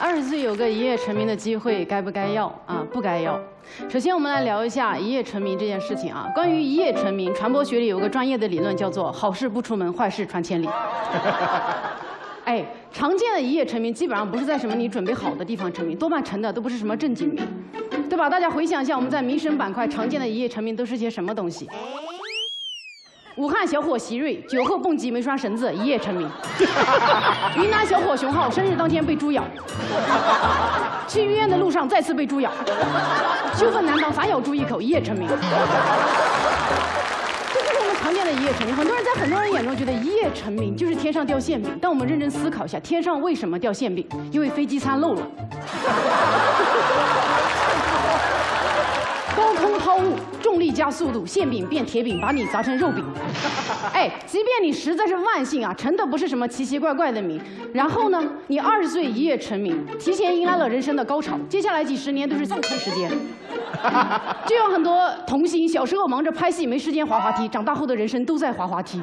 [0.00, 2.86] 二十岁有个一夜成名的机会，该不该要啊？
[2.92, 3.38] 不该要。
[3.88, 6.30] 首先，我们来聊一下一夜成名这件事情啊。
[6.32, 10.68] 关于一夜成名，传播学里有个专业的理论叫做“好事不出门，坏事传千里”。
[12.44, 17.44] 哎，常见的一夜成名基本上不是在什么你准备好的地方成名，多半成的都不是什么正经名，
[18.08, 18.30] 对吧？
[18.30, 21.68] 大家回想一下，我们在民生板块常见的一夜成名都是些什么东西？
[23.38, 26.28] 武汉小伙席瑞酒后蹦极没拴绳子，一夜成名。
[27.56, 29.44] 云南小伙熊浩生日当天被猪咬，
[31.06, 32.50] 去医院的路上再次被猪咬，
[33.54, 35.28] 羞愤难当反咬猪一口，一夜成名。
[35.28, 35.34] 这
[37.60, 38.74] 就是我们常见的一夜成名。
[38.74, 44.04] 很多人在很多人眼中觉得一夜成名就是天上掉馅饼，但我们认真思考一下，天上为什么掉馅饼？
[44.32, 45.22] 因为飞机餐漏了。
[49.38, 53.04] 高空抛物，重力加速度，馅饼变铁饼，把你砸成肉饼。
[53.94, 57.40] 哎，即便你实在是万幸啊，成的不是什么奇奇怪怪的名，
[57.72, 63.08] 然后呢，你二十岁一夜成名，提前迎来了人生的高潮，接下来几十年都是放空时间。
[64.44, 69.00] 就有很多童星小时候忙着拍戏，没时间滑滑梯，长大后的人生都在滑滑梯。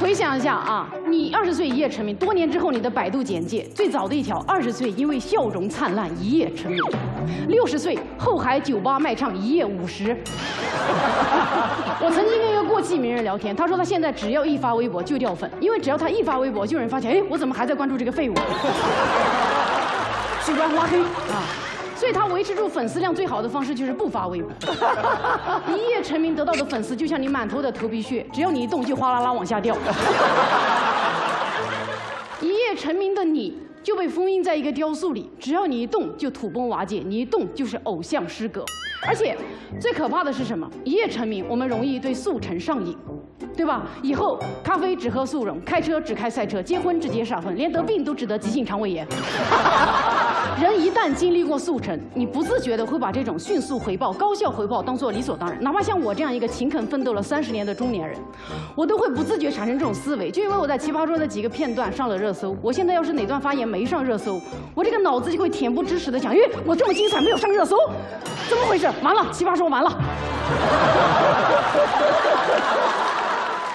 [0.00, 6.82] 回想一下啊，你二十岁一夜成名，多年之后你的百度简介最早的一条：二十岁因为笑容灿烂一夜成名，
[7.48, 10.16] 六十岁后海酒吧卖唱一夜五十。
[12.00, 18.34] 我曾经跟一个过气名人聊天，他说他现在只要一发微博就掉粉，因为只要他一发微博，就有人发现，哎，我怎么还在关注这个废物？
[20.46, 21.69] 取关拉黑啊。
[22.00, 24.50] 所以他维持住粉丝量最好的方式就是不发微博。
[25.68, 29.76] 一夜成名得到的粉丝就像你满头的头皮屑，只要你一动就哗啦啦往下掉。
[32.40, 38.64] 一夜成名的你就被封印在一个雕塑里，只要你一动就土崩瓦解，你一动就是偶像失格。
[39.06, 39.36] 而且
[39.78, 40.66] 最可怕的是什么？
[40.84, 42.96] 一夜成名，我们容易对速成上瘾。
[43.54, 43.82] 对吧？
[44.02, 49.06] 以后咖啡只喝速溶，开车只开赛车，结婚只结闪婚，连得病都只得急性肠胃炎。
[50.60, 55.62] 人一旦经历过速成，你不自觉的会把这种迅速回报、高效回报当做理所当然。
[55.62, 58.18] 哪怕像我这样一个勤恳奋斗了三十年的中年人，
[58.74, 60.30] 我都会不自觉产生这种思维。
[60.30, 64.40] 就因为我在奇葩说的几个片段上了热搜，我现在要是哪段发言没上热搜，
[64.74, 67.76] 我这个脑子就会恬不知耻的想：，咦，我这么精彩没有上热搜，
[68.48, 68.90] 怎么回事？
[69.02, 69.90] 完了，奇葩说完了。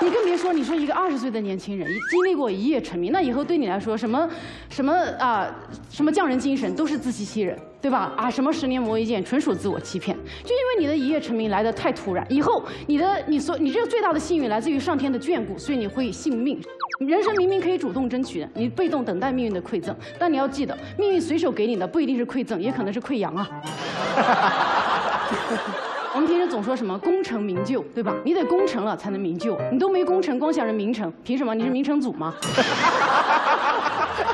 [0.01, 4.29] 你更别说，你说一个二十岁的年轻人，经历过一夜成名，那以后对你来说，什么
[4.69, 5.47] 什么啊，
[5.89, 8.11] 什么匠人精神都是自欺欺人，对吧？
[8.15, 10.15] 啊，什么十年磨一剑，纯属自我欺骗。
[10.43, 16.61] 就因为你的一夜成名来的太突然，以后你的你所你这个最大的幸运来自于上天的眷顾，所以你会信命。
[16.99, 19.95] 人生明明可以主动争取的，你被动等待命运的馈赠。
[20.19, 23.49] 但你要记得，命运随手给你的不一定是馈赠，也可能是溃疡啊。
[26.15, 28.15] 我们平时总说什么功成名就，对吧？
[28.23, 31.53] 你得功成了才能名就，你都没功成，光想着名成，凭什么？
[31.53, 32.33] 你是名成祖吗？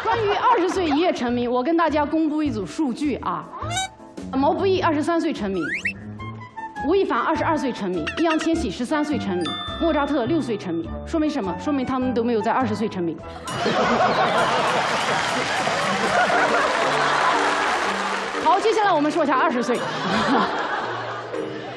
[0.04, 3.44] 关于二十岁一夜成名，我跟大家公布一组数据啊：
[4.34, 5.64] 毛不易二十三岁成名，
[6.88, 9.44] 吴亦凡二十二岁成名，易烊千玺十三岁成名，
[9.82, 10.88] 莫扎特六岁成名。
[11.08, 11.52] 说明什么？
[11.60, 13.18] 说明他们都没有在二十岁成名。
[18.46, 19.80] 好，接下来我们说一下二十岁。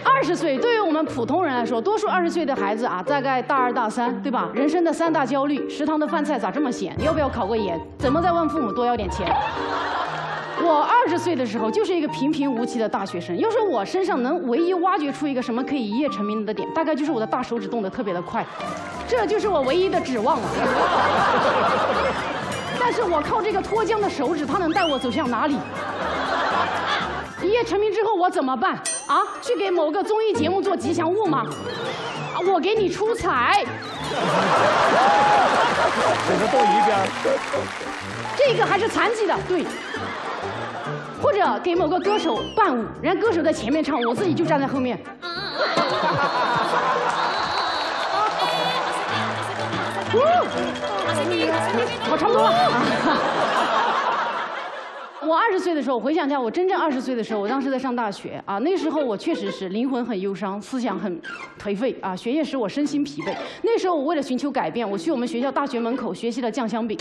[0.04, 4.48] 二十岁对于我们普通人来说，多数二十岁的孩子啊，大概大二大三，对吧？
[4.54, 6.94] 人生的三大焦虑：食堂的饭菜咋这么咸？
[7.02, 7.80] 要不要考个研？
[7.98, 9.26] 怎么再问父母多要点钱？
[10.62, 13.36] 我二十岁的时候就是一个平平无奇的大学生。
[13.38, 18.46] 要说我身上能唯一挖掘出一个什么可以一夜成名的点，大概就是我的大手指动得特别的快，
[19.08, 20.48] 这就是我唯一的指望了。
[22.78, 25.58] 但是我靠这个脱缰的手指，它能带我走向哪里？
[27.42, 29.22] 一夜成名之后我怎么办啊？
[29.42, 31.46] 去给某个综艺节目做吉祥物吗？
[32.34, 33.64] 啊，我给你出彩。
[36.26, 36.96] 整个都一边。
[38.36, 39.64] 这个还是残疾的，对。
[41.22, 44.98] 或者给某个歌手伴舞，人家歌手在前面唱，我自己就站在后面。
[52.08, 52.52] 好差不多了。
[55.26, 58.58] 我二十岁的时候，回想一下，我真正二十岁的时候，我当时在上大学啊。
[58.58, 61.20] 那时候我确实是灵魂很忧伤，思想很
[61.58, 62.14] 颓废啊。
[62.14, 63.34] 学业使我身心疲惫。
[63.62, 66.98] 那时候我为了寻求改变，我去我们学校大学门口学习了酱香饼。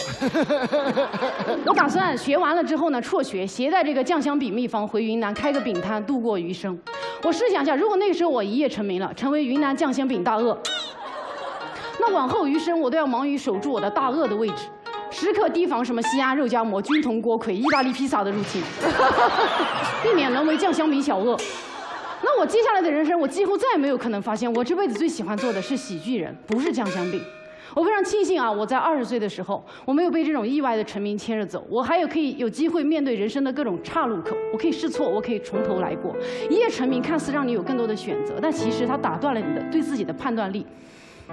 [1.65, 6.77] 我打算学完了之后呢，辍学，携带这个酱香饼秘方回云南开个饼摊度过余生。
[7.23, 10.57] 我试想一下，如果那个时候我一夜成名了，成为云南酱香饼大鳄，
[11.99, 14.67] 那往后余生我都要忙于守住我的大鳄的位置。
[15.13, 18.61] 时刻提防什么西安肉夹馍、军统锅盔、意大利披萨的入侵，
[20.01, 21.37] 避免沦为酱香米小鳄。
[22.23, 27.21] 那我接下来的人生，我几乎再也没有可能发现，我这辈子最喜欢做的是喜剧人，不是酱香饼。
[27.75, 36.15] 我非常庆幸啊，我在二十岁的时候，我没有被这种意外的成名牵着走，我还有可以有机会面对人生的各种岔路口，我可以试错，我可以从头来过。
[36.49, 40.65] 一夜成名看似让你有更多的选择，但其实它打断了你的对自己的判断力，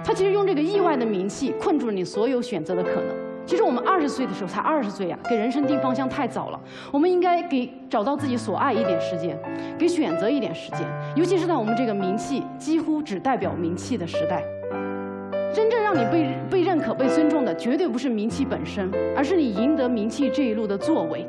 [0.03, 3.30] 它其实用这个意外的名气困住了你所有选择的可能。
[3.45, 6.59] 其实我们二十岁的时候才二十岁呀，给人生定方向太早了。
[6.91, 9.37] 我们应该给找到自己所爱一点时间，
[9.77, 10.81] 给选择一点时间。
[11.15, 14.41] 尤其是在我们这个名气几乎只代表名气的时代，
[15.53, 21.27] 真正让你被被认可、被尊重的，绝对不是名气本身，而是你赢得名气这一路的作为。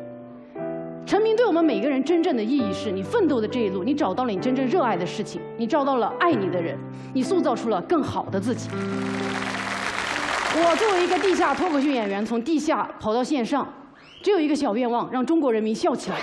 [1.04, 6.78] 成名对我们每个人真正的意义是你奋斗的这一路，你找到了你真正热爱的事情，你找到了爱你的人，
[7.12, 8.70] 你塑造出了更好的自己。
[10.54, 13.66] 我作为一个地下脱口秀演员，从地下跑到线上，
[14.22, 16.16] 只有一个小愿望：让中国人民笑起来，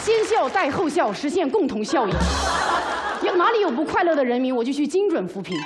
[0.00, 2.12] 先笑带后笑，实现共同效益。
[3.22, 5.60] 有哪里有不快乐的人民，我就去精准扶贫。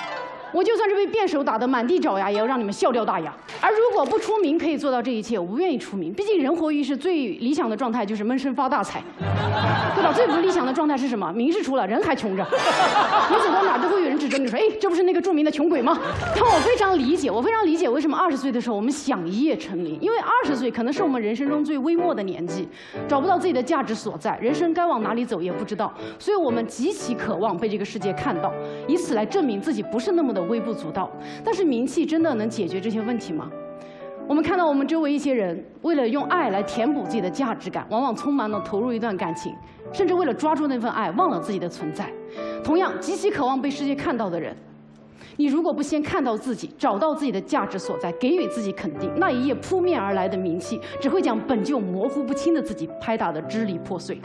[0.52, 3.32] 我就算是被辩手打得满地找牙，也要让你们笑掉大牙。
[3.60, 6.12] 而如果不出名可以做到这一切，我不愿意出名。
[6.12, 9.02] 毕竟人活于世，最理想的状态就是闷声发大财，
[9.94, 10.12] 对吧？
[10.12, 11.32] 最不理想的状态是什么？
[11.32, 12.46] 名是出了，人还穷着。
[13.30, 15.98] 你走到哪都会有人指着你说：“哎，这不是那个著名的穷鬼吗？”
[16.34, 22.68] 但我非常理解，我非常理解为什么二十岁的时候我们想一夜成名，因为二十岁可能是我们人生中最微末的年纪，
[23.06, 28.52] 找不到自己的价值所在，人生该往哪里走也不知道，所以我们极其渴望被这个世界看到，
[28.86, 30.38] 以此来证明自己不是那么的。
[30.48, 31.10] 微不足道，
[31.44, 33.47] 但是名气真的能解决这些问题吗？
[34.28, 39.54] 我们看到我们周围一些人，为了用爱来填补自己的价值感，往往匆忙地投入一段感情，
[39.90, 42.12] 甚至为了抓住那份爱，忘了自己的存在。
[42.62, 44.54] 同样，极其渴望被世界看到的人，
[45.38, 54.20] 你如果不先看到自己，找到自己的价值所在，给予自己肯定，那一夜扑面而来的名气，只会将本就模糊不清的自己拍打得支离破碎。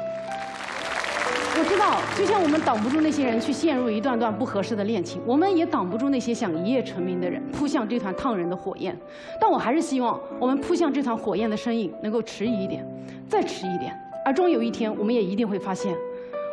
[1.56, 8.98] 我知道，就像我们挡不住那些人去陷入一段段不合适的恋情，我们也挡不住那些想一夜成名的人扑向这团烫人的火焰。
[9.40, 12.84] 但我还是希望，我们扑向这团火焰的身影能够迟疑一点，
[13.30, 13.96] 再迟一点。
[14.26, 15.96] 而终有一天，我们也一定会发现，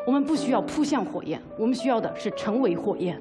[0.07, 3.19] 我们不需要扑向火焰，我们需要的是成为火焰。